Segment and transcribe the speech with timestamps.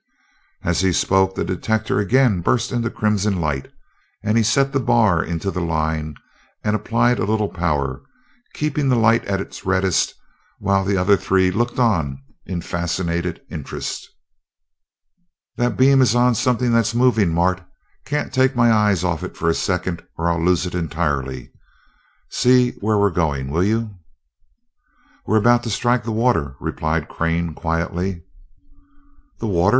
[0.63, 3.71] As he spoke the detector again burst into crimson light,
[4.23, 6.15] and he set the bar into the line
[6.63, 8.01] and applied a little power,
[8.55, 10.15] keeping the light at its reddest
[10.57, 12.17] while the other three looked on
[12.47, 14.09] in fascinated interest.
[15.55, 17.61] "This beam is on something that's moving, Mart
[18.03, 21.51] can't take my eyes off it for a second or I'll lose it entirely.
[22.31, 23.97] See where we're going, will you?"
[25.27, 28.23] "We are about to strike the water," replied Crane quietly.
[29.37, 29.69] "The water!"